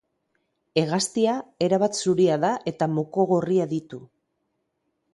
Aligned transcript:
Hegaztia 0.81 1.35
erabat 1.67 2.01
zuria 2.05 2.39
da 2.47 2.51
eta 2.75 2.91
moko 2.97 3.29
gorria 3.35 3.71
ditu. 3.79 4.05